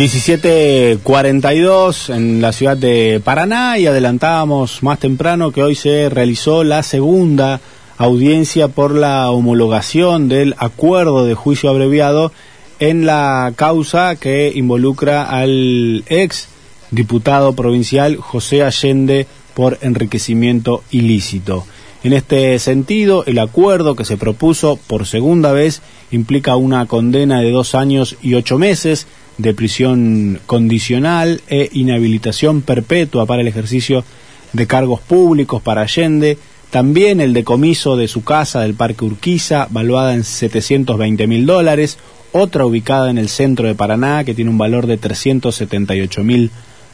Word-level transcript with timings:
17.42 0.00 2.16
en 2.16 2.40
la 2.40 2.52
ciudad 2.52 2.74
de 2.74 3.20
Paraná 3.22 3.76
y 3.76 3.86
adelantábamos 3.86 4.82
más 4.82 4.98
temprano 4.98 5.52
que 5.52 5.62
hoy 5.62 5.74
se 5.74 6.08
realizó 6.08 6.64
la 6.64 6.82
segunda 6.82 7.60
audiencia 7.98 8.68
por 8.68 8.94
la 8.94 9.30
homologación 9.30 10.30
del 10.30 10.54
acuerdo 10.56 11.26
de 11.26 11.34
juicio 11.34 11.68
abreviado 11.68 12.32
en 12.78 13.04
la 13.04 13.52
causa 13.56 14.16
que 14.16 14.50
involucra 14.54 15.24
al 15.24 16.02
ex 16.06 16.48
diputado 16.90 17.52
provincial 17.52 18.16
José 18.16 18.62
Allende 18.62 19.26
por 19.52 19.76
enriquecimiento 19.82 20.82
ilícito. 20.90 21.66
En 22.02 22.14
este 22.14 22.58
sentido, 22.58 23.24
el 23.26 23.38
acuerdo 23.38 23.96
que 23.96 24.06
se 24.06 24.16
propuso 24.16 24.78
por 24.86 25.04
segunda 25.04 25.52
vez 25.52 25.82
implica 26.10 26.56
una 26.56 26.86
condena 26.86 27.42
de 27.42 27.50
dos 27.50 27.74
años 27.74 28.16
y 28.22 28.32
ocho 28.32 28.56
meses 28.56 29.06
de 29.42 29.54
prisión 29.54 30.40
condicional 30.46 31.42
e 31.48 31.70
inhabilitación 31.72 32.62
perpetua 32.62 33.26
para 33.26 33.42
el 33.42 33.48
ejercicio 33.48 34.04
de 34.52 34.66
cargos 34.66 35.00
públicos 35.00 35.62
para 35.62 35.82
Allende, 35.82 36.38
también 36.70 37.20
el 37.20 37.32
decomiso 37.32 37.96
de 37.96 38.08
su 38.08 38.22
casa 38.22 38.60
del 38.60 38.74
Parque 38.74 39.04
Urquiza, 39.04 39.66
valuada 39.70 40.14
en 40.14 40.24
720 40.24 41.26
mil 41.26 41.46
dólares, 41.46 41.98
otra 42.32 42.64
ubicada 42.64 43.10
en 43.10 43.18
el 43.18 43.28
centro 43.28 43.66
de 43.66 43.74
Paraná, 43.74 44.24
que 44.24 44.34
tiene 44.34 44.50
un 44.50 44.58
valor 44.58 44.86
de 44.86 44.96
378 44.96 46.22
mil 46.22 46.50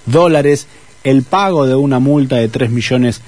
dólares, 0.07 0.67
el 1.05 1.23
pago 1.23 1.67
de 1.67 1.75
una 1.75 1.99
multa 1.99 2.37
de 2.37 2.49
3 2.49 2.71
millones 2.71 3.21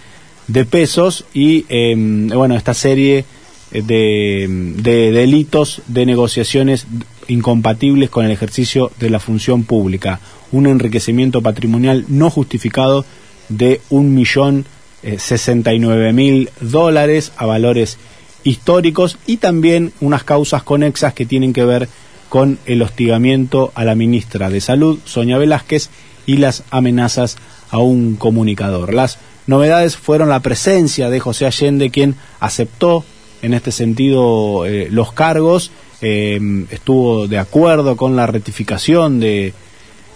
de 0.47 0.65
pesos 0.65 1.27
y, 1.35 1.67
em, 1.69 2.29
bueno, 2.29 2.57
esta 2.57 2.73
serie 2.73 3.25
de, 3.71 4.47
de 4.49 5.13
delitos 5.13 5.83
de 5.87 6.07
negociaciones 6.07 6.87
incompatibles 7.29 8.11
con 8.11 8.25
el 8.25 8.33
ejercicio 8.33 8.91
de 8.99 9.11
la 9.11 9.21
función 9.21 9.65
pública, 9.65 10.21
un 10.51 10.67
enriquecimiento 10.67 11.43
patrimonial 11.43 12.05
no 12.09 12.31
justificado 12.31 13.05
de 13.49 13.81
un 13.91 14.15
millón 14.15 14.67
eh, 15.03 15.19
sesenta 15.19 15.73
y 15.73 15.79
nueve 15.79 16.13
mil 16.13 16.51
dólares 16.61 17.33
a 17.37 17.47
valores 17.47 17.99
históricos 18.45 19.19
y 19.27 19.37
también 19.37 19.93
unas 20.01 20.25
causas 20.25 20.63
conexas 20.63 21.13
que 21.13 21.27
tienen 21.27 21.53
que 21.53 21.65
ver 21.65 21.89
con 22.29 22.59
el 22.67 22.83
hostigamiento 22.83 23.73
a 23.75 23.85
la 23.85 23.95
ministra 23.95 24.51
de 24.51 24.61
Salud, 24.61 24.99
Sonia 25.05 25.39
Velázquez, 25.39 25.91
y 26.27 26.37
las 26.37 26.63
amenazas 26.71 27.37
a 27.71 27.79
un 27.79 28.17
comunicador. 28.17 28.93
Las 28.93 29.19
novedades 29.47 29.97
fueron 29.97 30.29
la 30.29 30.41
presencia 30.41 31.09
de 31.09 31.21
José 31.21 31.47
Allende, 31.47 31.91
quien 31.91 32.17
aceptó 32.39 33.05
en 33.41 33.55
este 33.55 33.73
sentido 33.73 34.67
eh, 34.67 34.89
los 34.91 35.13
cargos, 35.13 35.71
eh, 36.01 36.41
estuvo 36.71 37.27
de 37.27 37.39
acuerdo 37.39 37.97
con 37.97 38.17
la 38.17 38.27
rectificación 38.27 39.21
de, 39.21 39.53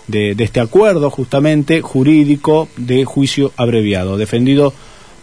de, 0.07 0.35
este 0.39 0.61
acuerdo 0.61 1.11
justamente 1.11 1.81
jurídico 1.81 2.69
de 2.77 3.05
juicio 3.05 3.53
abreviado, 3.57 4.17
defendido 4.17 4.73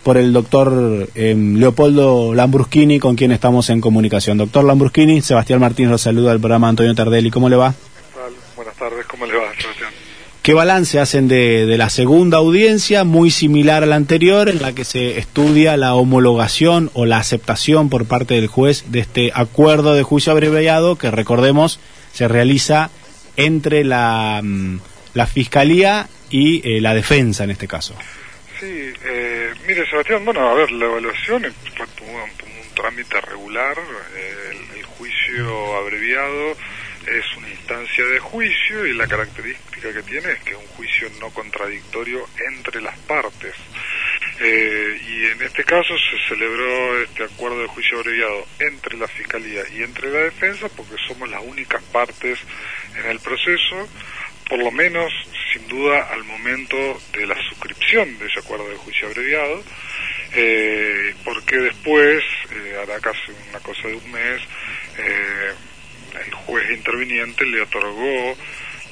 por 0.03 0.17
el 0.17 0.31
doctor 0.33 1.09
eh, 1.15 1.35
Leopoldo 1.35 2.33
Lambruschini, 2.33 2.99
con 2.99 3.15
quien 3.15 3.31
estamos 3.31 3.69
en 3.69 3.81
comunicación. 3.81 4.37
Doctor 4.37 4.63
Lambruschini, 4.63 5.21
Sebastián 5.21 5.59
Martínez 5.59 5.91
lo 5.91 5.97
saluda 5.97 6.31
del 6.31 6.39
programa 6.39 6.69
Antonio 6.69 6.95
Tardelli. 6.95 7.29
¿Cómo 7.29 7.49
le 7.49 7.57
va? 7.57 7.73
Buenas 8.55 8.75
tardes, 8.75 9.05
¿cómo 9.07 9.25
le 9.25 9.35
va? 9.35 9.45
¿Qué 10.41 10.53
balance 10.53 10.99
hacen 10.99 11.27
de, 11.27 11.65
de, 11.65 11.77
la 11.77 11.89
segunda 11.89 12.37
audiencia, 12.37 13.03
muy 13.03 13.29
similar 13.29 13.83
a 13.83 13.85
la 13.85 13.95
anterior, 13.95 14.49
en 14.49 14.61
la 14.61 14.73
que 14.73 14.85
se 14.85 15.19
estudia 15.19 15.75
la 15.75 15.95
homologación 15.95 16.89
o 16.93 17.05
la 17.05 17.17
aceptación 17.17 17.89
por 17.89 18.07
parte 18.07 18.35
del 18.35 18.47
juez 18.47 18.85
de 18.87 18.99
este 18.99 19.31
acuerdo 19.35 19.93
de 19.93 20.03
juicio 20.03 20.31
abreviado 20.31 20.97
que, 20.97 21.11
recordemos, 21.11 21.79
se 22.13 22.27
realiza 22.27 22.89
entre 23.35 23.83
la, 23.83 24.41
mm, 24.43 24.79
la 25.13 25.27
Fiscalía 25.27 26.07
y 26.29 26.61
eh, 26.67 26.81
la 26.81 26.93
defensa 26.93 27.43
en 27.43 27.51
este 27.51 27.67
caso? 27.67 27.95
Sí, 28.59 28.93
eh, 29.05 29.53
mire 29.67 29.89
Sebastián, 29.89 30.25
bueno, 30.25 30.47
a 30.47 30.53
ver, 30.53 30.71
la 30.71 30.85
evaluación 30.85 31.45
fue 31.75 32.07
un, 32.07 32.49
trámite 32.75 33.19
regular, 33.19 33.77
eh, 34.15 34.51
el, 34.51 34.79
el 34.79 34.85
juicio 34.85 35.75
abreviado 35.77 36.51
es 36.51 37.37
una 37.37 37.48
instancia 37.69 38.03
de 38.05 38.19
juicio 38.19 38.85
y 38.87 38.95
la 38.95 39.07
característica 39.07 39.93
que 39.93 40.01
tiene 40.01 40.31
es 40.31 40.39
que 40.39 40.51
es 40.51 40.57
un 40.57 40.67
juicio 40.69 41.07
no 41.19 41.29
contradictorio 41.29 42.27
entre 42.51 42.81
las 42.81 42.97
partes. 42.99 43.53
Eh, 44.39 44.99
y 45.07 45.25
en 45.25 45.41
este 45.43 45.63
caso 45.63 45.93
se 45.97 46.27
celebró 46.27 47.03
este 47.03 47.25
acuerdo 47.25 47.61
de 47.61 47.67
juicio 47.67 47.99
abreviado 47.99 48.47
entre 48.59 48.97
la 48.97 49.07
Fiscalía 49.07 49.61
y 49.75 49.83
entre 49.83 50.09
la 50.09 50.19
Defensa 50.19 50.67
porque 50.69 50.95
somos 51.07 51.29
las 51.29 51.43
únicas 51.43 51.83
partes 51.83 52.39
en 52.97 53.05
el 53.05 53.19
proceso, 53.19 53.87
por 54.47 54.57
lo 54.57 54.71
menos 54.71 55.13
sin 55.53 55.67
duda 55.67 56.09
al 56.11 56.23
momento 56.23 56.99
de 57.13 57.27
la 57.27 57.35
suscripción 57.49 58.17
de 58.17 58.25
ese 58.27 58.39
acuerdo 58.39 58.67
de 58.67 58.77
juicio 58.77 59.07
abreviado, 59.07 59.63
eh, 60.33 61.13
porque 61.23 61.57
después, 61.57 62.23
eh, 62.51 62.77
hará 62.81 62.99
casi 62.99 63.31
una 63.49 63.59
cosa 63.59 63.87
de 63.87 63.95
un 63.95 64.11
mes, 64.11 64.41
juez 66.49 66.71
interviniente 66.71 67.45
le 67.45 67.61
otorgó 67.61 68.35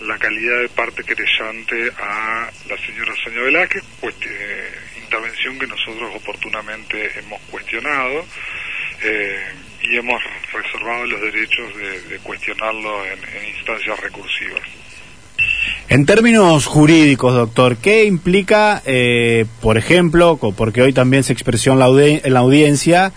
la 0.06 0.18
calidad 0.18 0.60
de 0.62 0.70
parte 0.70 1.04
querellante 1.04 1.92
a 2.00 2.50
la 2.70 2.78
señora 2.86 3.14
Sonia 3.24 3.42
Velázquez, 3.42 3.84
pues, 4.00 4.16
eh, 4.22 4.70
intervención 5.04 5.58
que 5.58 5.68
nosotros 5.68 6.12
oportunamente 6.16 7.12
hemos 7.20 7.42
cuestionado 7.50 8.26
eh, 9.04 9.40
y 9.82 9.98
hemos 9.98 10.22
reservado 10.54 11.06
los 11.06 11.22
derechos 11.22 11.76
de, 12.10 12.18
cuestionarlo 12.20 13.06
en, 13.06 13.20
instancias 13.56 14.00
recursivas. 14.00 14.62
En 15.90 16.06
términos 16.06 16.66
jurídicos, 16.66 17.34
doctor, 17.34 17.78
¿qué 17.78 18.04
implica, 18.04 18.82
eh, 18.86 19.46
por 19.62 19.78
ejemplo, 19.78 20.38
porque 20.38 20.82
hoy 20.82 20.94
también 20.94 21.24
se 21.24 21.34
expresó 21.34 21.72
en 21.72 22.34
la 22.34 22.40
audiencia, 22.40 23.14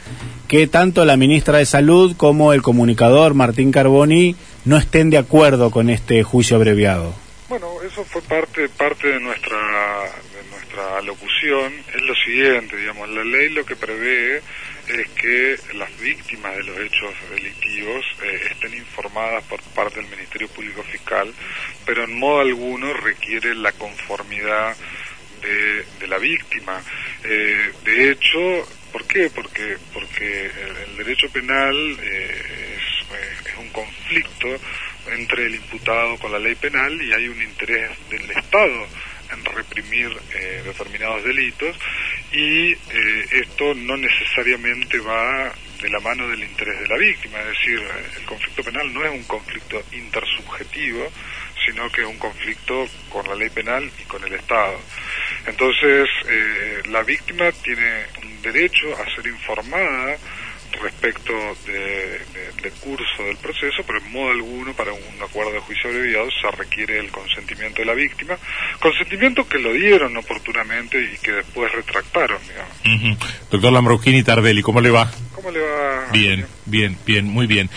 que 0.50 0.66
tanto 0.66 1.04
la 1.04 1.16
ministra 1.16 1.58
de 1.58 1.64
Salud 1.64 2.16
como 2.16 2.52
el 2.52 2.60
comunicador 2.60 3.34
Martín 3.34 3.70
Carboni 3.70 4.34
no 4.64 4.78
estén 4.78 5.08
de 5.08 5.16
acuerdo 5.16 5.70
con 5.70 5.88
este 5.88 6.24
juicio 6.24 6.56
abreviado. 6.56 7.14
Bueno, 7.48 7.68
eso 7.86 8.04
fue 8.04 8.20
parte 8.22 8.68
parte 8.68 9.06
de 9.06 9.20
nuestra 9.20 9.56
de 9.56 10.50
nuestra 10.50 11.02
locución. 11.02 11.72
Es 11.94 12.02
lo 12.02 12.14
siguiente, 12.16 12.76
digamos, 12.76 13.08
la 13.10 13.22
ley 13.22 13.50
lo 13.50 13.64
que 13.64 13.76
prevé 13.76 14.38
es 14.88 15.08
que 15.10 15.56
las 15.74 15.96
víctimas 16.00 16.56
de 16.56 16.64
los 16.64 16.78
hechos 16.80 17.14
delictivos 17.30 18.04
eh, 18.24 18.40
estén 18.50 18.74
informadas 18.74 19.44
por 19.44 19.62
parte 19.62 20.00
del 20.00 20.10
Ministerio 20.10 20.48
Público 20.48 20.82
Fiscal, 20.82 21.32
pero 21.86 22.02
en 22.02 22.18
modo 22.18 22.40
alguno 22.40 22.92
requiere 22.92 23.54
la 23.54 23.70
conformidad 23.70 24.74
de, 25.42 25.84
de 26.00 26.06
la 26.08 26.18
víctima. 26.18 26.82
Eh, 27.22 27.70
de 27.84 28.10
hecho, 28.10 28.66
¿por 28.90 29.04
qué? 29.06 29.30
Porque 29.30 29.76
porque 29.92 30.09
el, 30.20 30.76
el 30.90 30.96
derecho 30.96 31.28
penal 31.30 31.74
eh, 32.02 32.76
es, 32.76 33.46
es 33.46 33.56
un 33.58 33.68
conflicto 33.70 34.48
entre 35.08 35.46
el 35.46 35.54
imputado 35.54 36.16
con 36.18 36.32
la 36.32 36.38
ley 36.38 36.54
penal 36.54 37.00
y 37.02 37.12
hay 37.12 37.28
un 37.28 37.42
interés 37.42 37.90
del 38.08 38.30
Estado 38.30 38.86
en 39.32 39.44
reprimir 39.44 40.10
eh, 40.34 40.62
determinados 40.64 41.24
delitos 41.24 41.76
y 42.32 42.72
eh, 42.72 43.26
esto 43.30 43.74
no 43.74 43.96
necesariamente 43.96 44.98
va 44.98 45.52
de 45.80 45.88
la 45.88 46.00
mano 46.00 46.28
del 46.28 46.42
interés 46.42 46.80
de 46.80 46.88
la 46.88 46.96
víctima, 46.96 47.38
es 47.40 47.46
decir, 47.46 47.80
el 48.18 48.24
conflicto 48.26 48.62
penal 48.62 48.92
no 48.92 49.04
es 49.04 49.12
un 49.12 49.24
conflicto 49.24 49.82
intersubjetivo, 49.92 51.10
sino 51.64 51.90
que 51.90 52.02
es 52.02 52.06
un 52.06 52.18
conflicto 52.18 52.86
con 53.08 53.26
la 53.26 53.34
ley 53.34 53.48
penal 53.50 53.90
y 53.98 54.04
con 54.04 54.22
el 54.24 54.34
Estado. 54.34 54.78
Entonces, 55.46 56.08
eh, 56.28 56.82
la 56.90 57.02
víctima 57.02 57.50
tiene 57.52 58.04
derecho 58.42 58.86
a 58.96 59.14
ser 59.14 59.26
informada 59.26 60.16
respecto 60.78 61.32
de, 61.66 61.72
de, 61.72 62.62
del 62.62 62.72
curso 62.80 63.22
del 63.24 63.36
proceso, 63.36 63.82
pero 63.86 63.98
en 63.98 64.12
modo 64.12 64.30
alguno 64.30 64.72
para 64.74 64.92
un 64.92 65.22
acuerdo 65.22 65.52
de 65.52 65.60
juicio 65.60 65.90
abreviado 65.90 66.28
se 66.30 66.50
requiere 66.56 66.98
el 66.98 67.10
consentimiento 67.10 67.80
de 67.80 67.86
la 67.86 67.94
víctima, 67.94 68.38
consentimiento 68.80 69.46
que 69.48 69.58
lo 69.58 69.72
dieron 69.72 70.16
oportunamente 70.16 70.98
y 71.02 71.18
que 71.18 71.32
después 71.32 71.72
retractaron, 71.72 72.38
digamos. 72.46 72.76
Uh 72.84 72.88
-huh. 72.88 73.18
Doctor 73.50 73.72
Lambroschini 73.72 74.22
Tardelli, 74.22 74.62
¿cómo 74.62 74.80
le 74.80 74.90
va? 74.90 75.10
¿Cómo 75.34 75.50
le 75.50 75.60
va? 75.60 76.06
Bien, 76.12 76.46
bien, 76.66 76.96
bien, 77.04 77.26
muy 77.26 77.46
bien. 77.46 77.68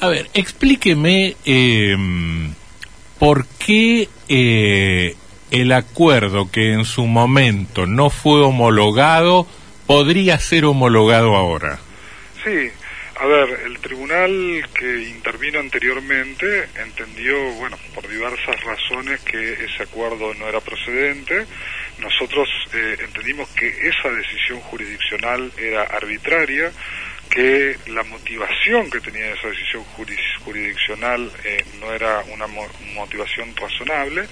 A 0.00 0.08
ver, 0.08 0.28
explíqueme 0.34 1.36
eh, 1.44 1.96
por 3.18 3.46
qué 3.58 4.08
eh, 4.28 5.16
el 5.50 5.72
acuerdo 5.72 6.50
que 6.50 6.72
en 6.72 6.84
su 6.84 7.06
momento 7.06 7.86
no 7.86 8.10
fue 8.10 8.42
homologado 8.42 9.46
podría 9.86 10.38
ser 10.38 10.64
homologado 10.64 11.34
ahora. 11.36 11.78
Sí, 12.42 12.70
a 13.16 13.26
ver, 13.26 13.60
el 13.66 13.78
tribunal 13.78 14.68
que 14.76 15.02
intervino 15.04 15.60
anteriormente 15.60 16.68
entendió, 16.82 17.38
bueno, 17.54 17.78
por 17.94 18.08
diversas 18.08 18.60
razones 18.64 19.20
que 19.20 19.52
ese 19.52 19.84
acuerdo 19.84 20.34
no 20.34 20.48
era 20.48 20.60
procedente. 20.60 21.46
Nosotros 21.98 22.48
eh, 22.72 22.96
entendimos 23.04 23.48
que 23.50 23.68
esa 23.68 24.10
decisión 24.10 24.58
jurisdiccional 24.60 25.52
era 25.56 25.84
arbitraria, 25.84 26.72
que 27.30 27.76
la 27.86 28.02
motivación 28.02 28.90
que 28.90 29.00
tenía 29.00 29.32
esa 29.32 29.48
decisión 29.48 29.84
jurisdiccional 29.84 31.30
eh, 31.44 31.64
no 31.80 31.92
era 31.92 32.20
una 32.32 32.46
motivación 32.94 33.54
razonable 33.56 34.26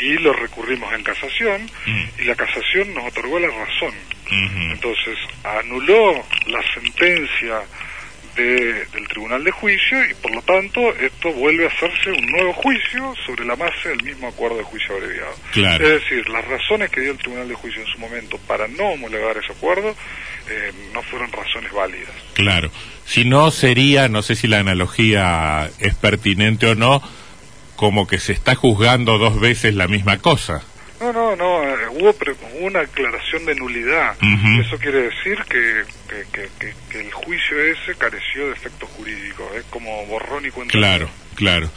y 0.00 0.14
lo 0.14 0.32
recurrimos 0.32 0.92
en 0.94 1.02
casación 1.02 1.70
mm. 1.86 2.04
y 2.20 2.24
la 2.24 2.36
casación 2.36 2.94
nos 2.94 3.08
otorgó 3.08 3.38
la 3.40 3.48
razón. 3.48 3.92
Entonces 4.30 5.18
anuló 5.44 6.14
la 6.46 6.62
sentencia 6.74 7.62
del 8.36 9.08
Tribunal 9.08 9.44
de 9.44 9.50
Juicio 9.50 10.02
y 10.10 10.14
por 10.14 10.34
lo 10.34 10.40
tanto 10.42 10.80
esto 10.94 11.32
vuelve 11.32 11.66
a 11.66 11.68
hacerse 11.68 12.10
un 12.10 12.26
nuevo 12.28 12.52
juicio 12.54 13.14
sobre 13.26 13.44
la 13.44 13.56
base 13.56 13.90
del 13.90 14.02
mismo 14.02 14.28
acuerdo 14.28 14.56
de 14.56 14.62
juicio 14.62 14.94
abreviado. 14.94 15.34
Es 15.54 16.02
decir, 16.02 16.28
las 16.30 16.44
razones 16.46 16.90
que 16.90 17.02
dio 17.02 17.12
el 17.12 17.18
Tribunal 17.18 17.48
de 17.48 17.54
Juicio 17.54 17.82
en 17.82 17.88
su 17.88 17.98
momento 17.98 18.38
para 18.46 18.68
no 18.68 18.84
homologar 18.84 19.36
ese 19.36 19.52
acuerdo 19.52 19.94
eh, 20.48 20.72
no 20.94 21.02
fueron 21.02 21.30
razones 21.30 21.72
válidas. 21.72 22.10
Claro. 22.34 22.70
Si 23.04 23.24
no 23.24 23.50
sería, 23.50 24.08
no 24.08 24.22
sé 24.22 24.34
si 24.34 24.48
la 24.48 24.60
analogía 24.60 25.70
es 25.78 25.94
pertinente 25.94 26.66
o 26.68 26.74
no, 26.74 27.02
como 27.76 28.06
que 28.06 28.18
se 28.18 28.32
está 28.32 28.54
juzgando 28.54 29.18
dos 29.18 29.40
veces 29.40 29.74
la 29.74 29.88
misma 29.88 30.18
cosa. 30.18 30.62
No, 31.02 31.12
no, 31.12 31.34
no, 31.34 31.64
eh, 31.64 31.88
hubo 31.90 32.14
una 32.60 32.80
aclaración 32.82 33.44
de 33.44 33.56
nulidad. 33.56 34.16
Eso 34.60 34.78
quiere 34.78 35.10
decir 35.10 35.36
que, 35.48 35.82
que, 36.30 37.00
el 37.00 37.12
juicio 37.12 37.60
ese 37.60 37.96
careció 37.96 38.46
de 38.46 38.52
efecto 38.52 38.86
jurídico, 38.86 39.50
es 39.56 39.64
como 39.64 40.06
borrón 40.06 40.46
y 40.46 40.50
cuenta. 40.50 40.70
Claro, 40.70 41.08
claro. 41.34 41.68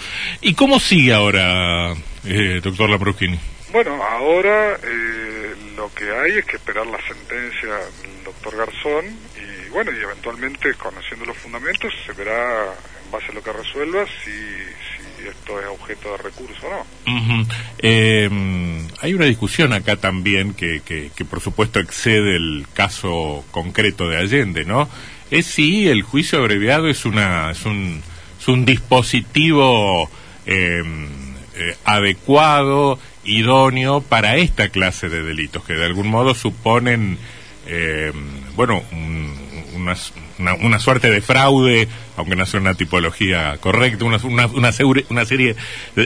¿Y 0.42 0.54
cómo 0.54 0.80
sigue 0.80 1.12
ahora, 1.12 1.94
eh, 2.24 2.60
doctor 2.62 2.88
Laprochini? 2.88 3.39
Bueno, 3.72 3.95
ahora 4.04 4.77
eh, 4.83 5.56
lo 5.75 5.92
que 5.95 6.07
hay 6.12 6.38
es 6.38 6.45
que 6.45 6.57
esperar 6.57 6.86
la 6.86 7.01
sentencia 7.07 7.74
del 8.04 8.24
doctor 8.25 8.56
Garzón 8.57 9.06
y 9.36 9.69
bueno, 9.69 9.92
y 9.92 10.04
eventualmente 10.04 10.75
conociendo 10.75 11.25
los 11.25 11.38
fundamentos 11.38 11.92
se 12.06 12.13
verá 12.13 12.66
en 13.04 13.12
base 13.12 13.25
a 13.31 13.33
lo 13.33 13.42
que 13.42 13.51
resuelva 13.51 14.06
si, 14.24 14.94
esto 15.27 15.60
es 15.60 15.68
objeto 15.68 16.12
de 16.12 16.18
recurso 16.18 16.68
o 16.68 16.72
no. 16.72 17.48
eh, 17.80 18.30
hay 19.01 19.13
una 19.13 19.25
discusión 19.25 19.74
acá 19.74 19.98
también 19.98 20.54
que, 20.54 20.81
que, 20.83 21.25
por 21.25 21.42
supuesto 21.42 21.80
excede 21.80 22.36
el 22.36 22.66
caso 22.74 23.44
concreto 23.51 24.07
de 24.10 24.18
Allende, 24.18 24.66
¿no? 24.66 24.89
Es 25.31 25.45
si 25.48 25.88
el 25.88 26.04
juicio 26.04 26.39
abreviado 26.39 26.88
es, 26.88 27.06
una, 27.06 27.51
es, 27.51 27.66
un, 27.66 28.01
es 28.39 28.48
un 28.48 28.66
dispositivo 28.66 30.10
em, 30.45 31.07
eh, 31.56 31.75
adecuado, 31.83 33.00
idóneo 33.24 34.01
para 34.01 34.38
esta 34.38 34.69
clase 34.69 35.10
de 35.10 35.24
delitos, 35.24 35.63
que 35.66 35.74
de 35.74 35.86
algún 35.86 36.07
modo 36.07 36.36
suponen, 36.36 37.18
em, 37.68 38.13
bueno, 38.56 38.83
unas 39.75 40.13
una, 40.40 40.80
suerte 40.80 41.10
de 41.10 41.22
fraude, 41.22 41.88
aunque 42.18 42.36
no 42.36 42.46
sea 42.46 42.60
una 42.60 42.74
tipología 42.76 43.58
correcta, 43.60 44.06
una, 44.06 44.18
una, 44.24 44.48
una, 44.48 44.72
serie, 44.72 45.56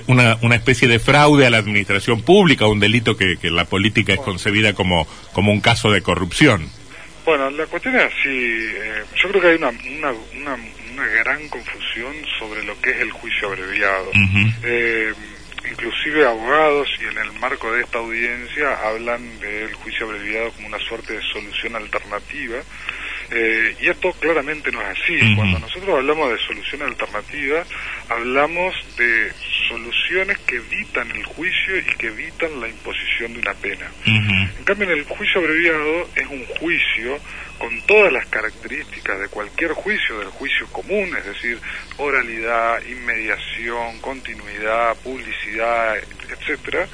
una, 0.08 0.38
una 0.42 0.56
especie 0.56 0.88
de 0.88 1.00
fraude 1.00 1.46
a 1.46 1.50
la 1.50 1.58
administración 1.58 2.22
pública, 2.22 2.68
un 2.68 2.80
delito 2.80 3.18
que, 3.18 3.38
que 3.38 3.50
la 3.50 3.66
política 3.66 4.14
es 4.14 4.20
concebida 4.20 4.74
como, 4.74 5.08
como 5.34 5.52
un 5.52 5.62
caso 5.62 5.92
de 5.92 6.02
corrupción. 6.02 6.70
Bueno, 7.26 7.50
la 7.52 7.66
cuestión 7.68 7.96
es 7.96 8.06
así. 8.06 8.28
Eh, 8.28 9.04
yo 9.22 9.30
creo 9.30 9.42
que 9.42 9.48
hay 9.50 9.56
una, 9.56 9.70
una, 9.70 10.12
una, 10.36 10.58
una, 10.94 11.08
gran 11.08 11.48
confusión 11.50 12.14
sobre 12.40 12.64
lo 12.64 12.80
que 12.81 12.92
es 12.92 12.98
el 13.02 13.12
juicio 13.12 13.50
abreviado. 13.50 14.12
eh, 14.64 15.14
inclusive 15.70 16.26
abogados 16.26 16.88
y 17.00 17.06
en 17.06 17.18
el 17.18 17.31
marco 17.40 17.72
de 17.72 17.81
esta 17.81 18.00
audiencia 18.00 18.80
hablan 18.84 19.40
del 19.40 19.74
juicio 19.76 20.08
abreviado 20.08 20.52
como 20.52 20.68
una 20.68 20.80
suerte 20.80 21.14
de 21.14 21.22
solución 21.22 21.76
alternativa 21.76 22.58
eh, 23.31 23.76
y 23.80 23.90
esto 23.90 24.12
claramente 24.14 24.72
no 24.72 24.81
es 24.81 24.88
así. 24.88 25.36
Cuando 25.36 25.60
nosotros 25.60 25.98
hablamos 25.98 26.31
de 26.31 26.38
solución 26.40 26.81
alternativa, 26.81 27.64
hablamos 28.10 28.74
de 28.98 29.31
soluciones 29.68 30.38
que 30.40 30.56
evitan 30.56 31.12
el 31.12 31.24
juicio 31.26 31.78
y 31.78 31.84
que 31.98 32.08
evitan 32.08 32.60
la 32.60 32.68
imposición 32.68 33.34
de 33.34 33.40
una 33.40 33.54
pena. 33.54 33.92
En 34.06 34.64
cambio, 34.64 34.92
en 34.92 34.98
el 34.98 35.06
juicio 35.06 35.42
abreviado 35.42 36.10
es 36.16 36.28
un 36.28 36.46
juicio 36.60 37.20
con 37.60 37.81
todas 37.81 38.12
las 38.12 38.26
características 38.28 39.20
de 39.20 39.28
cualquier 39.28 39.74
juicio, 39.74 40.20
del 40.20 40.30
juicio 40.30 40.66
común, 40.68 41.16
es 41.18 41.26
decir, 41.26 41.60
oralidad, 41.98 42.81
inmediación, 42.86 44.00
continuidad, 44.00 44.96
publicidad, 45.04 45.98
etcétera. 46.30 46.88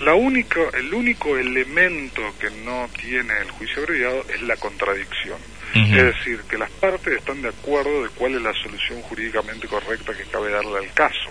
La 0.00 0.14
única, 0.14 0.60
el 0.74 0.92
único 0.94 1.36
elemento 1.36 2.22
que 2.38 2.50
no 2.64 2.88
tiene 3.00 3.34
el 3.40 3.50
juicio 3.50 3.82
abreviado 3.82 4.24
es 4.28 4.42
la 4.42 4.56
contradicción. 4.56 5.38
Es 5.74 6.16
decir, 6.16 6.40
que 6.48 6.58
las 6.58 6.70
partes 6.70 7.18
están 7.18 7.40
de 7.40 7.48
acuerdo 7.48 8.02
de 8.02 8.10
cuál 8.10 8.34
es 8.34 8.42
la 8.42 8.52
solución 8.52 9.00
jurídicamente 9.02 9.66
correcta 9.66 10.12
que 10.14 10.24
cabe 10.24 10.50
darle 10.50 10.78
al 10.78 10.92
caso. 10.92 11.30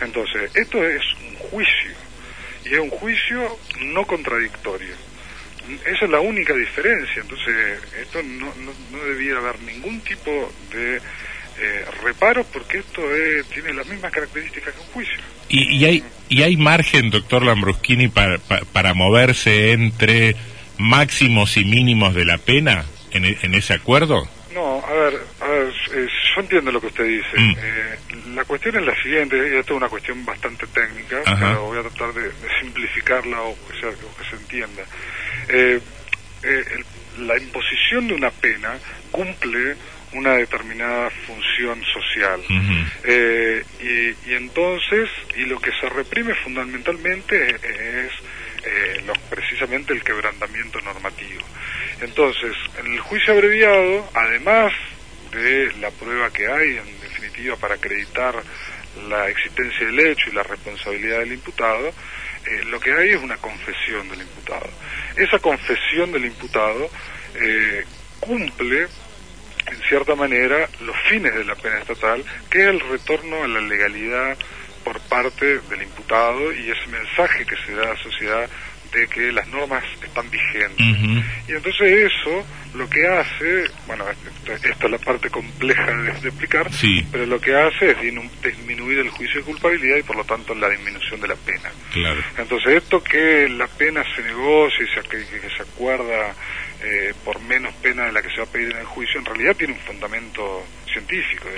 Entonces, 0.00 0.50
esto 0.54 0.84
es 0.84 1.02
un 1.28 1.36
juicio, 1.36 1.92
y 2.64 2.74
es 2.74 2.80
un 2.80 2.90
juicio 2.90 3.58
no 3.80 4.04
contradictorio. 4.06 4.94
Esa 5.86 6.04
es 6.04 6.10
la 6.10 6.20
única 6.20 6.52
diferencia, 6.54 7.22
entonces 7.22 7.78
esto 8.00 8.20
no, 8.22 8.46
no, 8.56 9.04
debiera 9.04 9.38
haber 9.38 9.60
ningún 9.60 10.00
tipo 10.00 10.52
de 10.72 10.96
eh, 10.96 11.84
reparo 12.02 12.44
porque 12.52 12.78
esto 12.78 13.02
tiene 13.52 13.74
las 13.74 13.86
mismas 13.86 14.10
características 14.10 14.74
que 14.74 14.80
un 14.80 14.86
juicio. 14.86 15.18
¿Y, 15.48 15.76
y 15.76 15.84
hay, 15.84 16.04
y 16.28 16.42
hay 16.42 16.56
margen, 16.56 17.10
doctor 17.10 17.44
Lambruschini, 17.44 18.08
para, 18.08 18.38
para 18.72 18.94
moverse 18.94 19.72
entre 19.72 20.34
máximos 20.78 21.56
y 21.56 21.64
mínimos 21.64 22.14
de 22.14 22.24
la 22.24 22.38
pena? 22.38 22.84
En, 23.12 23.24
en 23.24 23.54
ese 23.54 23.74
acuerdo? 23.74 24.28
No, 24.52 24.84
a 24.84 24.92
ver, 24.92 25.20
a 25.40 25.46
ver 25.46 25.68
eh, 25.68 26.08
yo 26.34 26.40
entiendo 26.40 26.72
lo 26.72 26.80
que 26.80 26.88
usted 26.88 27.04
dice. 27.04 27.38
Mm. 27.38 27.56
Eh, 27.56 27.98
la 28.34 28.44
cuestión 28.44 28.76
es 28.76 28.82
la 28.82 29.02
siguiente, 29.02 29.36
y 29.36 29.56
esto 29.56 29.74
es 29.74 29.76
una 29.76 29.88
cuestión 29.88 30.24
bastante 30.24 30.66
técnica, 30.66 31.22
pero 31.24 31.66
voy 31.66 31.78
a 31.78 31.82
tratar 31.82 32.12
de, 32.14 32.30
simplificarla 32.60 33.42
o 33.42 33.56
que, 33.68 33.80
sea, 33.80 33.90
que 33.90 34.28
se 34.28 34.36
entienda. 34.36 34.82
Eh, 35.48 35.80
la 37.18 37.36
imposición 37.38 38.08
de 38.08 38.14
una 38.14 38.30
pena 38.30 38.78
cumple 39.10 39.76
una 40.12 40.32
determinada 40.34 41.10
función 41.26 41.80
social. 41.84 42.40
y, 42.48 44.30
y, 44.30 44.34
entonces, 44.34 45.08
y 45.36 45.44
lo 45.44 45.60
que 45.60 45.70
se 45.80 45.88
reprime 45.88 46.34
fundamentalmente 46.42 47.54
es 47.54 48.12
precisamente 49.28 49.92
el 49.92 50.02
quebrantamiento 50.02 50.80
normativo. 50.80 51.42
Entonces, 52.00 52.52
en 52.78 52.92
el 52.92 53.00
juicio 53.00 53.34
abreviado, 53.34 54.08
además 54.14 54.72
de 55.32 55.72
la 55.80 55.90
prueba 55.90 56.30
que 56.30 56.46
hay, 56.46 56.78
en 56.78 57.00
definitiva, 57.00 57.56
para 57.56 57.74
acreditar 57.74 58.34
la 59.08 59.28
existencia 59.28 59.86
del 59.86 60.00
hecho 60.00 60.30
y 60.30 60.34
la 60.34 60.42
responsabilidad 60.42 61.20
del 61.20 61.32
imputado, 61.32 61.88
eh, 61.88 62.64
lo 62.70 62.80
que 62.80 62.92
hay 62.92 63.10
es 63.10 63.22
una 63.22 63.36
confesión 63.36 64.08
del 64.08 64.22
imputado. 64.22 64.68
Esa 65.16 65.38
confesión 65.38 66.10
del 66.10 66.24
imputado 66.24 66.90
eh, 67.34 67.84
cumple, 68.18 68.86
en 69.66 69.82
cierta 69.88 70.14
manera, 70.14 70.68
los 70.80 70.96
fines 71.08 71.34
de 71.34 71.44
la 71.44 71.54
pena 71.54 71.78
estatal, 71.78 72.24
que 72.50 72.62
es 72.62 72.68
el 72.68 72.80
retorno 72.80 73.44
a 73.44 73.48
la 73.48 73.60
legalidad 73.60 74.38
por 74.84 74.98
parte 75.00 75.60
del 75.60 75.82
imputado 75.82 76.52
y 76.52 76.70
ese 76.70 76.86
mensaje 76.88 77.44
que 77.44 77.56
se 77.66 77.74
da 77.74 77.82
a 77.82 77.94
la 77.94 78.02
sociedad 78.02 78.48
de 78.92 79.06
que 79.08 79.32
las 79.32 79.46
normas 79.48 79.84
están 80.02 80.30
vigentes. 80.30 80.86
Y 81.48 81.52
entonces 81.52 82.10
eso 82.12 82.44
lo 82.74 82.88
que 82.88 83.06
hace, 83.06 83.64
bueno, 83.86 84.04
esta 84.08 84.86
es 84.86 84.90
la 84.90 84.98
parte 84.98 85.28
compleja 85.30 85.84
de, 85.92 86.10
explicar, 86.28 86.70
pero 87.10 87.26
lo 87.26 87.40
que 87.40 87.54
hace 87.54 87.90
es 87.90 87.96
disminuir 88.42 88.98
el 88.98 89.10
juicio 89.10 89.40
de 89.40 89.46
culpabilidad 89.46 89.96
y 89.96 90.02
por 90.02 90.16
lo 90.16 90.24
tanto 90.24 90.54
la 90.54 90.68
disminución 90.68 91.20
de 91.20 91.28
la 91.28 91.36
pena. 91.36 91.70
Entonces 92.38 92.82
esto 92.82 93.02
que 93.02 93.48
la 93.48 93.66
pena 93.66 94.04
se 94.14 94.22
negocia 94.22 94.84
y 94.84 94.94
se, 94.94 95.08
que, 95.08 95.18
se 95.24 95.62
acuerda 95.62 96.34
eh, 96.82 97.12
por 97.24 97.40
menos 97.42 97.74
pena 97.74 98.06
de 98.06 98.12
la 98.12 98.22
que 98.22 98.30
se 98.30 98.38
va 98.38 98.44
a 98.44 98.52
pedir 98.52 98.70
en 98.70 98.78
el 98.78 98.86
juicio, 98.86 99.18
en 99.18 99.26
realidad 99.26 99.56
tiene 99.56 99.74
un 99.74 99.80
fundamento 99.80 100.64
científico. 100.92 101.48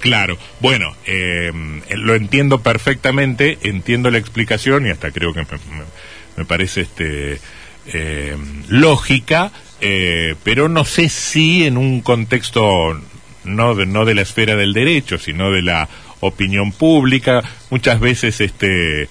Claro, 0.00 0.36
bueno, 0.60 0.94
eh, 1.06 1.50
lo 1.96 2.14
entiendo 2.14 2.60
perfectamente, 2.60 3.58
entiendo 3.62 4.10
la 4.10 4.18
explicación 4.18 4.86
y 4.86 4.90
hasta 4.90 5.10
creo 5.10 5.32
que 5.32 5.40
me 5.40 5.46
parece 6.44 6.82
este 6.82 7.40
eh, 7.86 8.36
lógica, 8.68 9.52
eh, 9.80 10.36
pero 10.42 10.70
no 10.70 10.86
sé 10.86 11.10
si 11.10 11.66
en 11.66 11.76
un 11.76 12.00
contexto 12.00 12.98
no 13.44 13.74
de, 13.74 13.84
no 13.84 14.06
de 14.06 14.14
la 14.14 14.22
esfera 14.22 14.56
del 14.56 14.72
derecho, 14.72 15.18
sino 15.18 15.50
de 15.50 15.60
la 15.60 15.88
opinión 16.20 16.72
pública, 16.72 17.42
muchas 17.68 18.00
veces 18.00 18.40
este 18.40 19.08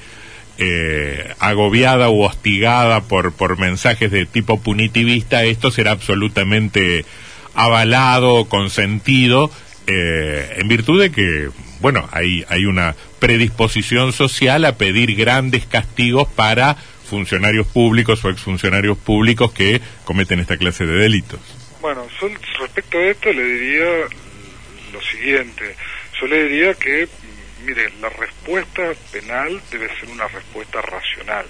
eh, 0.58 1.34
agobiada 1.38 2.10
u 2.10 2.24
hostigada 2.24 3.02
por, 3.02 3.34
por 3.34 3.60
mensajes 3.60 4.10
de 4.10 4.26
tipo 4.26 4.60
punitivista, 4.60 5.44
esto 5.44 5.70
será 5.70 5.92
absolutamente 5.92 7.06
avalado, 7.54 8.46
consentido, 8.46 9.52
en 9.86 10.68
virtud 10.70 11.00
de 11.00 11.12
que, 11.12 11.50
bueno, 11.82 12.08
hay, 12.12 12.46
hay 12.48 12.66
una 12.66 12.96
predisposición 13.20 14.14
social 14.14 14.66
a 14.66 14.78
pedir 14.78 15.16
grandes 15.16 15.66
castigos 15.66 16.28
para 16.30 16.78
funcionarios 17.14 17.68
públicos 17.68 18.26
o 18.26 18.30
exfuncionarios 18.32 18.98
públicos 18.98 19.54
que 19.54 19.80
cometen 20.04 20.40
esta 20.40 20.58
clase 20.58 20.84
de 20.84 20.94
delitos. 20.94 21.40
Bueno, 21.80 22.08
respecto 22.60 22.98
a 22.98 23.04
esto 23.04 23.32
le 23.32 23.44
diría 23.44 23.86
lo 24.92 25.02
siguiente. 25.02 25.76
Yo 26.20 26.26
le 26.26 26.44
diría 26.46 26.74
que, 26.74 27.08
mire, 27.68 27.92
la 28.02 28.10
respuesta 28.10 28.94
penal 29.12 29.62
debe 29.70 29.88
ser 30.00 30.10
una 30.10 30.28
respuesta 30.28 30.82
racional, 30.82 31.46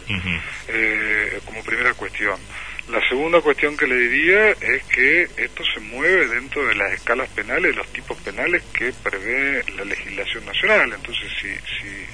eh, 0.68 1.40
como 1.46 1.64
primera 1.64 1.94
cuestión. 1.94 2.38
La 2.90 3.00
segunda 3.08 3.40
cuestión 3.40 3.78
que 3.78 3.88
le 3.88 3.96
diría 3.96 4.50
es 4.50 4.84
que 4.84 5.30
esto 5.38 5.64
se 5.74 5.80
mueve 5.80 6.28
dentro 6.28 6.68
de 6.68 6.76
las 6.76 6.92
escalas 6.92 7.30
penales, 7.30 7.74
los 7.74 7.88
tipos 7.94 8.18
penales 8.18 8.64
que 8.74 8.92
prevé 8.92 9.64
la 9.78 9.86
legislación 9.86 10.46
nacional. 10.46 10.92
Entonces, 10.92 11.32
si, 11.42 11.48
si, 11.48 12.06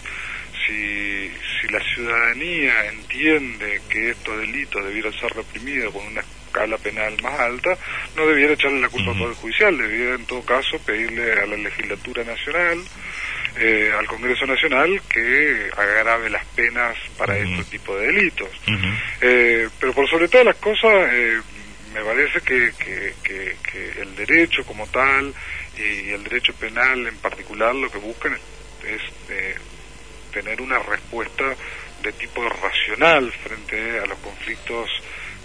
si, 0.69 1.31
si 1.61 1.67
la 1.67 1.79
ciudadanía 1.95 2.85
entiende 2.85 3.81
que 3.89 4.11
estos 4.11 4.39
delitos 4.39 4.85
debieran 4.85 5.13
ser 5.13 5.31
reprimidos 5.33 5.93
con 5.93 6.05
una 6.05 6.21
escala 6.21 6.77
penal 6.77 7.15
más 7.21 7.39
alta, 7.39 7.77
no 8.15 8.27
debiera 8.27 8.53
echarle 8.53 8.81
la 8.81 8.89
culpa 8.89 9.11
al 9.11 9.17
Poder 9.17 9.35
Judicial, 9.35 9.77
debiera 9.77 10.15
en 10.15 10.25
todo 10.25 10.43
caso 10.43 10.79
pedirle 10.85 11.33
a 11.33 11.45
la 11.45 11.57
legislatura 11.57 12.23
nacional 12.23 12.79
eh, 13.57 13.91
al 13.97 14.05
Congreso 14.05 14.45
Nacional 14.45 15.01
que 15.09 15.69
agrave 15.75 16.29
las 16.29 16.45
penas 16.45 16.95
para 17.17 17.37
este 17.37 17.63
tipo 17.65 17.95
de 17.97 18.07
delitos. 18.07 18.47
Eh, 19.21 19.67
pero 19.79 19.93
por 19.93 20.09
sobre 20.09 20.27
todas 20.27 20.45
las 20.45 20.55
cosas, 20.57 21.09
eh, 21.11 21.39
me 21.93 22.01
parece 22.01 22.41
que, 22.41 22.71
que, 23.23 24.01
el 24.01 24.15
derecho 24.15 24.63
como 24.65 24.85
tal 24.87 25.33
y 25.77 26.09
el 26.11 26.23
derecho 26.23 26.53
penal 26.53 27.07
en 27.07 27.17
particular 27.17 27.73
lo 27.75 27.91
que 27.91 27.97
buscan 27.97 28.37
es, 28.85 29.01
tener 30.31 30.61
una 30.61 30.79
respuesta 30.79 31.43
de 32.03 32.11
tipo 32.13 32.47
racional 32.47 33.31
frente 33.31 33.99
a 33.99 34.05
los 34.05 34.17
conflictos 34.19 34.89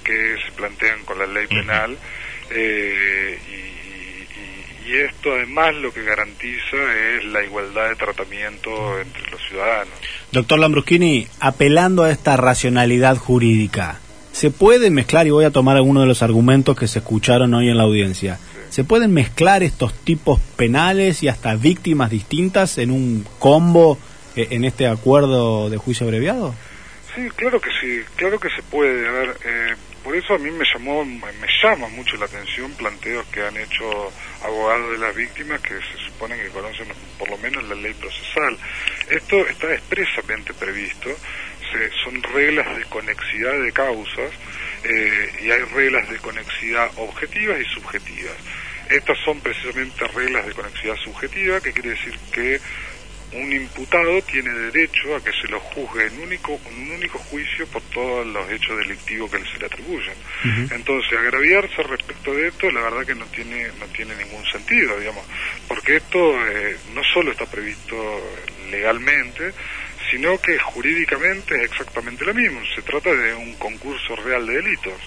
que 0.04 0.36
se 0.44 0.52
plantean 0.52 1.04
con 1.04 1.18
la 1.18 1.26
ley 1.26 1.46
penal 1.46 1.96
y 2.50 3.74
y 4.86 4.96
esto 4.96 5.32
además 5.32 5.74
lo 5.76 5.92
que 5.92 6.02
garantiza 6.02 6.76
es 7.16 7.24
la 7.24 7.42
igualdad 7.42 7.88
de 7.88 7.96
tratamiento 7.96 9.00
entre 9.00 9.30
los 9.30 9.40
ciudadanos. 9.48 9.94
Doctor 10.30 10.58
Lambruschini, 10.58 11.26
apelando 11.40 12.02
a 12.02 12.10
esta 12.10 12.36
racionalidad 12.36 13.16
jurídica, 13.16 13.98
¿se 14.32 14.50
puede 14.50 14.90
mezclar, 14.90 15.26
y 15.26 15.30
voy 15.30 15.46
a 15.46 15.50
tomar 15.50 15.76
algunos 15.76 16.02
de 16.02 16.08
los 16.08 16.22
argumentos 16.22 16.76
que 16.76 16.88
se 16.88 16.98
escucharon 16.98 17.54
hoy 17.54 17.70
en 17.70 17.78
la 17.78 17.84
audiencia, 17.84 18.38
¿se 18.68 18.84
pueden 18.84 19.14
mezclar 19.14 19.62
estos 19.62 19.94
tipos 19.94 20.38
penales 20.56 21.22
y 21.22 21.28
hasta 21.28 21.54
víctimas 21.54 22.10
distintas 22.10 22.76
en 22.76 22.90
un 22.90 23.26
combo 23.38 23.96
eh, 23.96 24.13
en 24.36 24.64
este 24.64 24.86
acuerdo 24.86 25.70
de 25.70 25.76
juicio 25.76 26.06
abreviado? 26.06 26.54
Sí, 27.14 27.28
claro 27.36 27.60
que 27.60 27.70
sí, 27.80 28.02
claro 28.16 28.40
que 28.40 28.48
se 28.50 28.62
puede. 28.62 29.06
A 29.06 29.12
ver, 29.12 29.36
eh, 29.44 29.74
por 30.02 30.16
eso 30.16 30.34
a 30.34 30.38
mí 30.38 30.50
me 30.50 30.64
llamó, 30.64 31.04
me 31.04 31.48
llama 31.62 31.88
mucho 31.88 32.16
la 32.16 32.26
atención 32.26 32.72
planteos 32.72 33.24
que 33.26 33.42
han 33.42 33.56
hecho 33.56 34.12
abogados 34.42 34.90
de 34.90 34.98
las 34.98 35.14
víctimas 35.14 35.60
que 35.60 35.74
se 35.74 36.10
supone 36.10 36.36
que 36.36 36.48
conocen 36.48 36.88
por 37.18 37.30
lo 37.30 37.38
menos 37.38 37.62
la 37.68 37.76
ley 37.76 37.94
procesal. 37.94 38.58
Esto 39.08 39.46
está 39.46 39.72
expresamente 39.72 40.52
previsto, 40.54 41.10
son 42.04 42.22
reglas 42.22 42.76
de 42.76 42.84
conexidad 42.84 43.58
de 43.60 43.72
causas 43.72 44.30
eh, 44.84 45.32
y 45.42 45.50
hay 45.50 45.62
reglas 45.74 46.08
de 46.08 46.18
conexidad 46.18 46.90
objetivas 46.96 47.58
y 47.60 47.64
subjetivas. 47.74 48.34
Estas 48.90 49.16
son 49.24 49.40
precisamente 49.40 50.06
reglas 50.08 50.46
de 50.46 50.52
conexidad 50.52 50.96
subjetiva, 50.96 51.60
que 51.60 51.72
quiere 51.72 51.90
decir 51.90 52.18
que 52.30 52.60
un 53.32 53.52
imputado 53.52 54.22
tiene 54.22 54.50
derecho 54.50 55.16
a 55.16 55.22
que 55.22 55.32
se 55.32 55.48
lo 55.48 55.58
juzgue 55.58 56.06
en, 56.06 56.20
único, 56.20 56.52
un 56.52 56.90
único 56.90 57.18
juicio 57.18 57.66
por 57.66 57.82
todos 57.82 58.26
los 58.26 58.50
hechos 58.50 58.78
delictivos 58.78 59.30
que 59.30 59.38
se 59.38 59.58
le 59.58 59.66
atribuyen. 59.66 60.14
Entonces, 60.70 61.18
agraviarse 61.18 61.82
respecto 61.82 62.32
de 62.34 62.48
esto, 62.48 62.70
la 62.70 62.82
verdad 62.82 63.04
que 63.04 63.14
no 63.14 63.24
tiene, 63.26 63.68
no 63.80 63.86
tiene 63.86 64.14
ningún 64.16 64.44
sentido, 64.46 64.98
digamos, 64.98 65.24
porque 65.66 65.96
esto 65.96 66.18
eh, 66.48 66.76
no 66.94 67.02
solo 67.12 67.32
está 67.32 67.46
previsto 67.46 67.96
legalmente, 68.70 69.52
sino 70.10 70.38
que 70.40 70.58
jurídicamente 70.58 71.56
es 71.56 71.70
exactamente 71.70 72.24
lo 72.24 72.34
mismo. 72.34 72.60
Se 72.74 72.82
trata 72.82 73.12
de 73.12 73.34
un 73.34 73.54
concurso 73.54 74.14
real 74.16 74.46
de 74.46 74.54
delitos. 74.54 75.00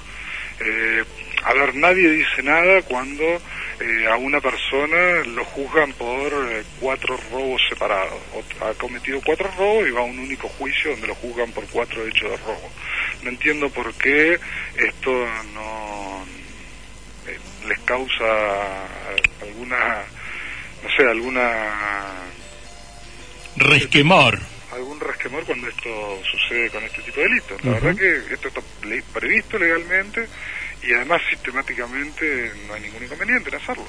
Eh, 0.59 1.03
a 1.43 1.53
ver, 1.53 1.75
nadie 1.75 2.09
dice 2.09 2.43
nada 2.43 2.81
cuando 2.81 3.41
eh, 3.79 4.07
a 4.07 4.17
una 4.17 4.41
persona 4.41 5.24
lo 5.25 5.46
juzgan 5.46 5.93
por 5.93 6.34
eh, 6.51 6.63
cuatro 6.79 7.15
robos 7.31 7.62
separados. 7.69 8.19
ha 8.62 8.74
cometido 8.74 9.22
cuatro 9.24 9.50
robos 9.55 9.88
y 9.88 9.91
va 9.91 10.00
a 10.00 10.03
un 10.03 10.17
único 10.17 10.48
juicio 10.50 10.91
donde 10.91 11.07
lo 11.07 11.15
juzgan 11.15 11.51
por 11.51 11.63
cuatro 11.67 12.05
hechos 12.07 12.31
de 12.31 12.38
robo. 12.38 12.72
No 13.22 13.29
entiendo 13.29 13.69
por 13.69 13.93
qué 13.93 14.39
esto 14.75 15.12
no 15.53 16.25
eh, 17.27 17.38
les 17.67 17.79
causa 17.81 18.25
alguna, 19.41 20.03
no 20.84 20.89
sé, 20.89 21.03
alguna... 21.03 22.13
Resquemor. 23.57 24.39
Algún 24.72 25.00
resquemor 25.00 25.43
cuando 25.46 25.67
esto 25.67 26.22
sucede 26.31 26.69
con 26.72 26.84
este 26.84 27.01
tipo 27.03 27.22
de 27.22 27.27
delitos. 27.27 27.63
La 27.63 27.74
verdad 27.74 27.96
que 27.96 28.34
esto 28.34 28.48
está 28.48 28.62
previsto 29.13 29.60
legalmente 29.60 30.27
y 30.88 30.94
además 30.94 31.22
sistemáticamente 31.29 32.51
no 32.67 32.74
hay 32.74 32.82
ningún 32.82 33.03
inconveniente 33.03 33.50
en 33.50 33.56
hacerlo. 33.56 33.84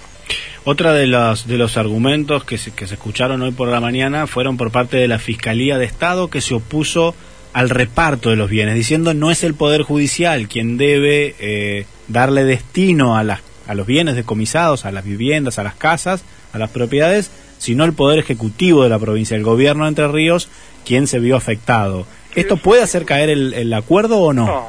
Otra 0.64 0.93
de 0.93 1.07
los, 1.07 1.47
de 1.47 1.57
los 1.57 1.76
argumentos 1.76 2.45
que 2.45 2.59
se, 2.59 2.73
que 2.73 2.87
se 2.87 2.95
escucharon 2.95 3.40
hoy 3.43 3.52
por 3.52 3.69
la 3.69 3.81
mañana 3.81 4.26
fueron 4.26 4.57
por 4.57 4.73
parte 4.73 4.97
de 4.97 5.07
la 5.07 5.19
Fiscalía 5.19 5.78
de 5.78 5.85
Estado 5.85 6.28
que 6.28 6.40
se 6.40 6.55
opuso 6.55 7.14
al 7.52 7.71
reparto 7.71 8.31
de 8.31 8.37
los 8.37 8.50
bienes, 8.50 8.75
diciendo 8.75 9.14
no 9.14 9.31
es 9.31 9.45
el 9.45 9.55
Poder 9.55 9.83
Judicial 9.83 10.49
quien 10.49 10.76
debe 10.76 11.35
eh, 11.38 11.87
darle 12.09 12.45
destino 12.45 13.17
a, 13.17 13.25
las, 13.25 13.40
a 13.67 13.75
los 13.75 13.87
bienes 13.87 14.17
decomisados, 14.17 14.85
a 14.85 14.93
las 14.93 15.05
viviendas, 15.05 15.59
a 15.59 15.62
las 15.62 15.75
casas, 15.75 16.25
a 16.52 16.59
las 16.59 16.71
propiedades, 16.71 17.31
sino 17.59 17.85
el 17.85 17.93
Poder 17.93 18.19
Ejecutivo 18.19 18.83
de 18.83 18.88
la 18.88 18.99
provincia, 18.99 19.37
el 19.37 19.45
Gobierno 19.45 19.85
de 19.85 19.90
Entre 19.90 20.09
Ríos, 20.09 20.49
quien 20.85 21.07
se 21.07 21.21
vio 21.21 21.37
afectado. 21.37 22.07
¿Esto 22.35 22.57
puede 22.57 22.83
hacer 22.83 23.05
caer 23.05 23.31
el, 23.31 23.55
el 23.55 23.73
acuerdo 23.73 24.19
o 24.21 24.33
no? 24.33 24.47
No, 24.47 24.69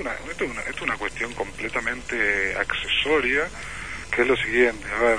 esto 0.00 0.44
es 0.44 0.50
una, 0.50 0.62
es 0.62 0.80
una 0.80 0.96
cuestión 0.96 1.32
completamente 1.34 2.54
accesoria, 2.56 3.48
que 4.10 4.22
es 4.22 4.28
lo 4.28 4.36
siguiente, 4.36 4.86
a 4.90 4.98
ver, 5.02 5.18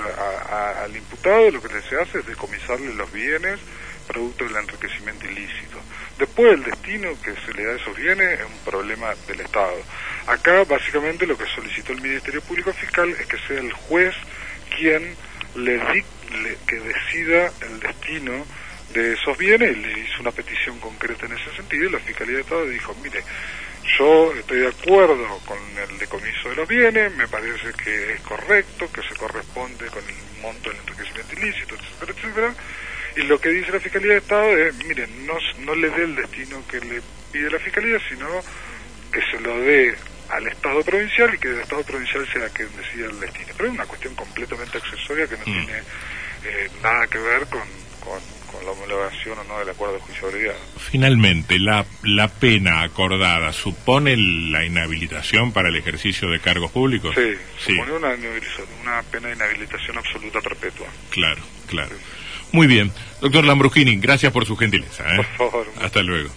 al 0.84 0.96
imputado 0.96 1.50
lo 1.50 1.62
que 1.62 1.68
se 1.82 2.00
hace 2.00 2.18
es 2.18 2.26
decomisarle 2.26 2.94
los 2.94 3.12
bienes 3.12 3.58
producto 4.06 4.44
del 4.44 4.56
enriquecimiento 4.56 5.26
ilícito. 5.26 5.78
Después 6.18 6.54
el 6.54 6.64
destino 6.64 7.10
que 7.22 7.34
se 7.34 7.52
le 7.54 7.64
da 7.64 7.72
a 7.72 7.76
esos 7.76 7.96
bienes 7.96 8.40
es 8.40 8.46
un 8.46 8.58
problema 8.64 9.14
del 9.26 9.40
Estado. 9.40 9.76
Acá 10.26 10.64
básicamente 10.64 11.26
lo 11.26 11.36
que 11.36 11.46
solicitó 11.46 11.92
el 11.92 12.02
Ministerio 12.02 12.40
Público 12.42 12.72
Fiscal 12.72 13.10
es 13.10 13.26
que 13.26 13.38
sea 13.48 13.58
el 13.58 13.72
juez 13.72 14.14
quien 14.76 15.16
le, 15.56 16.04
que 16.66 16.80
decida 16.80 17.52
el 17.62 17.80
destino 17.80 18.44
de 18.92 19.14
esos 19.14 19.36
bienes 19.36 19.76
le 19.76 20.00
hizo 20.00 20.20
una 20.20 20.30
petición 20.30 20.78
concreta 20.78 21.26
en 21.26 21.32
ese 21.32 21.50
sentido 21.56 21.88
y 21.88 21.92
la 21.92 21.98
Fiscalía 21.98 22.36
de 22.36 22.42
Estado 22.42 22.66
dijo, 22.66 22.94
mire, 23.02 23.24
yo 23.98 24.32
estoy 24.32 24.60
de 24.60 24.68
acuerdo 24.68 25.38
con 25.46 25.58
el 25.76 25.98
decomiso 25.98 26.48
de 26.48 26.56
los 26.56 26.68
bienes, 26.68 27.14
me 27.16 27.28
parece 27.28 27.72
que 27.72 28.14
es 28.14 28.20
correcto, 28.20 28.90
que 28.90 29.02
se 29.02 29.14
corresponde 29.14 29.86
con 29.86 30.02
el 30.08 30.42
monto 30.42 30.70
del 30.70 30.78
enriquecimiento 30.80 31.34
ilícito, 31.34 31.74
etcétera, 31.74 32.12
etcétera. 32.12 32.54
Y 33.16 33.22
lo 33.22 33.40
que 33.40 33.50
dice 33.50 33.72
la 33.72 33.80
Fiscalía 33.80 34.12
de 34.12 34.18
Estado 34.18 34.56
es, 34.56 34.74
miren, 34.86 35.26
no, 35.26 35.34
no 35.60 35.74
le 35.74 35.90
dé 35.90 36.04
el 36.04 36.16
destino 36.16 36.62
que 36.66 36.80
le 36.80 37.00
pide 37.30 37.50
la 37.50 37.58
Fiscalía, 37.58 37.98
sino 38.08 38.26
que 39.12 39.20
se 39.30 39.40
lo 39.40 39.56
dé 39.60 39.94
al 40.30 40.46
Estado 40.48 40.82
provincial 40.82 41.32
y 41.34 41.38
que 41.38 41.48
el 41.48 41.60
Estado 41.60 41.82
provincial 41.84 42.26
sea 42.32 42.48
quien 42.48 42.68
decida 42.76 43.06
el 43.06 43.20
destino. 43.20 43.52
Pero 43.56 43.68
es 43.68 43.74
una 43.74 43.86
cuestión 43.86 44.14
completamente 44.14 44.78
accesoria 44.78 45.28
que 45.28 45.36
no 45.36 45.42
mm. 45.42 45.44
tiene 45.44 45.78
eh, 46.44 46.70
nada 46.82 47.06
que 47.06 47.18
ver 47.18 47.46
con, 47.46 47.62
con 48.00 48.20
la 48.62 48.70
homologación 48.70 49.38
o 49.38 49.44
no 49.44 49.58
del 49.58 49.70
acuerdo 49.70 49.94
de. 49.94 50.54
Finalmente, 50.76 51.58
la, 51.58 51.84
la 52.02 52.28
pena 52.28 52.82
acordada 52.82 53.52
supone 53.52 54.16
la 54.16 54.64
inhabilitación 54.64 55.52
para 55.52 55.68
el 55.68 55.76
ejercicio 55.76 56.30
de 56.30 56.40
cargos 56.40 56.70
públicos? 56.70 57.14
Sí, 57.14 57.34
supone 57.58 57.92
una, 57.92 58.14
una, 58.82 59.02
pena 59.10 59.28
de 59.28 59.34
inhabilitación 59.34 59.98
absoluta 59.98 60.40
perpetua. 60.40 60.86
Claro, 61.10 61.42
claro. 61.66 61.94
Muy 62.52 62.66
bien. 62.66 62.92
Doctor 63.20 63.44
Lambruschini, 63.44 63.96
gracias 63.96 64.32
por 64.32 64.46
su 64.46 64.56
gentileza. 64.56 65.04
¿eh? 65.14 65.16
Por 65.16 65.50
favor. 65.50 65.66
Hasta 65.80 66.02
luego. 66.02 66.30